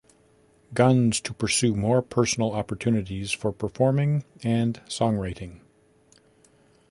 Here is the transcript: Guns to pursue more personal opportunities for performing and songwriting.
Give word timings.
Guns 0.73 1.21
to 1.21 1.31
pursue 1.31 1.75
more 1.75 2.01
personal 2.01 2.53
opportunities 2.53 3.31
for 3.31 3.51
performing 3.51 4.25
and 4.41 4.81
songwriting. 4.87 5.61